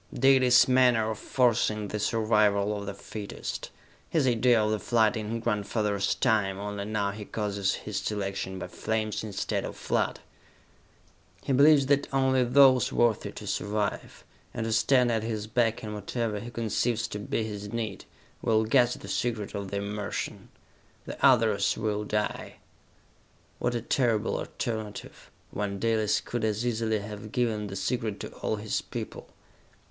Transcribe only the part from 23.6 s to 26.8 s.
a terrible alternative, when Dalis could as